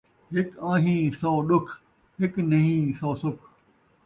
[0.33, 1.71] ہک آہیں، سو ݙکھ،
[2.19, 3.43] ہک نہیں سو سکھ